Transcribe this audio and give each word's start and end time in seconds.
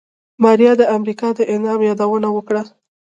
ماريا 0.43 0.73
د 0.77 0.81
امريکا 0.95 1.27
د 1.35 1.39
انعام 1.55 1.81
يادونه 1.89 2.27
وکړه. 2.33 2.61